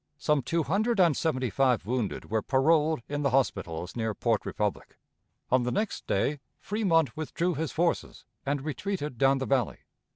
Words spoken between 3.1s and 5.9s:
the hospitals near Port Republic. On the